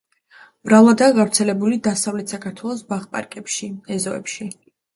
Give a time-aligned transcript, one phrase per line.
[0.69, 4.51] მრავლადაა გავრცელებული დასავლეთ საქართველოს ბაღ–პარკებში, ეზოებში.